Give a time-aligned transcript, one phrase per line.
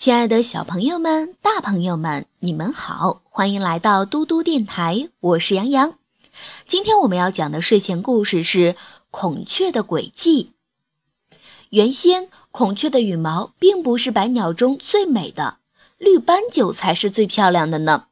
[0.00, 5.92] 亲爱的小朋友们、大朋友们，你们好，欢迎来到嘟嘟电台，我是杨洋。
[6.64, 8.72] 今天我们要讲的睡前故事是
[9.10, 10.52] 《孔雀的诡计》。
[11.68, 15.58] 原先，孔雀的羽毛并不是百鸟中最美的，
[15.98, 18.06] 绿斑鸠才是最漂亮的呢。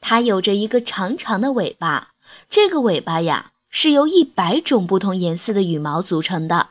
[0.00, 2.12] 它有着一个长长的尾巴，
[2.48, 6.70] 这个尾巴呀，是由一百种不同颜色的羽毛组成的。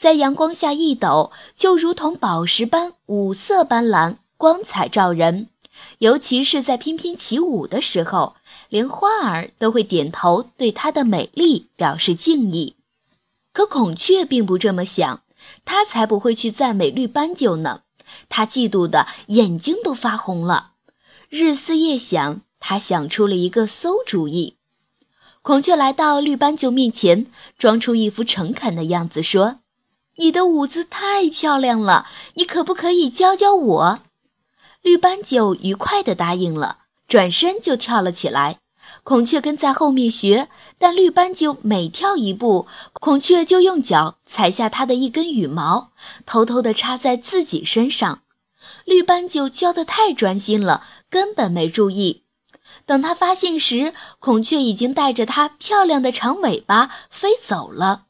[0.00, 5.48] 在阳光下一抖，就如同宝石般五色斑斓，光彩照人。
[5.98, 8.34] 尤其是在翩翩起舞的时候，
[8.70, 12.76] 连花儿都会点头，对它的美丽表示敬意。
[13.52, 15.20] 可孔雀并不这么想，
[15.66, 17.82] 它才不会去赞美绿斑鸠呢。
[18.30, 20.70] 它嫉妒的眼睛都发红了。
[21.28, 24.56] 日思夜想，它想出了一个馊主意。
[25.42, 27.26] 孔雀来到绿斑鸠面前，
[27.58, 29.58] 装出一副诚恳的样子，说。
[30.20, 34.00] 你的舞姿太漂亮了，你可不可以教教我？
[34.82, 38.58] 绿斑鸠愉快地答应了，转身就跳了起来。
[39.02, 45.92] 孔雀跟在后面学，但绿斑鸠每跳一步，孔雀就用脚踩下它的一根羽毛，
[46.26, 48.20] 偷偷地插在自己身上。
[48.84, 52.24] 绿斑鸠教得太专心了，根本没注意。
[52.84, 58.02] 等他发现时，孔雀已经带着它漂亮的长尾巴飞走了。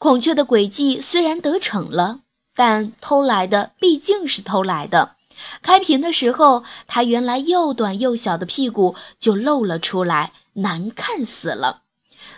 [0.00, 2.20] 孔雀的诡计虽然得逞了，
[2.54, 5.16] 但偷来的毕竟是偷来的。
[5.60, 11.82] 开屏的时候，它原来又短又小的屁股就露了出来，难看死了。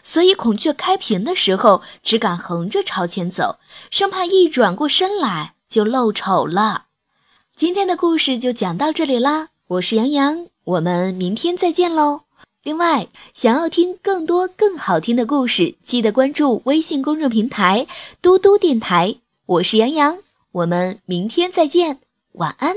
[0.03, 3.61] 所以孔雀开屏的时候只敢横着朝前走，
[3.93, 6.87] 生怕一转过身来就露丑了。
[7.55, 12.23] 今天的故事就讲到这里啦，我是杨洋，我们明天再见喽。
[12.63, 17.89] 另外，想要听更多更好听的故事，记得关注微信公众平台
[18.23, 19.17] “嘟嘟电台”。
[19.47, 20.19] 我是杨洋，
[20.53, 21.99] 我们明天再见，
[22.35, 22.77] 晚安。